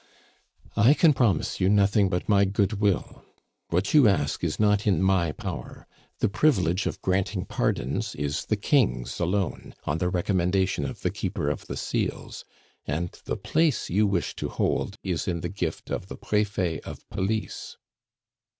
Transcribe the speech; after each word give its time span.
"I 0.75 0.95
can 0.95 1.13
promise 1.13 1.59
you 1.59 1.69
nothing 1.69 2.09
but 2.09 2.27
my 2.27 2.43
goodwill. 2.43 3.23
What 3.69 3.93
you 3.93 4.07
ask 4.07 4.43
is 4.43 4.59
not 4.59 4.87
in 4.87 4.99
my 5.03 5.31
power. 5.31 5.85
The 6.21 6.27
privilege 6.27 6.87
of 6.87 6.99
granting 7.03 7.45
pardons 7.45 8.15
is 8.15 8.45
the 8.45 8.55
King's 8.55 9.19
alone, 9.19 9.75
on 9.83 9.99
the 9.99 10.09
recommendation 10.09 10.85
of 10.85 11.01
the 11.01 11.11
Keeper 11.11 11.51
of 11.51 11.67
the 11.67 11.77
Seals; 11.77 12.43
and 12.87 13.11
the 13.25 13.37
place 13.37 13.91
you 13.91 14.07
wish 14.07 14.35
to 14.37 14.49
hold 14.49 14.97
is 15.03 15.27
in 15.27 15.41
the 15.41 15.49
gift 15.49 15.91
of 15.91 16.07
the 16.07 16.17
Prefet 16.17 16.79
of 16.83 17.07
Police." 17.11 17.77